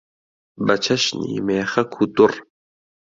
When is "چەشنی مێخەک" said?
0.85-1.91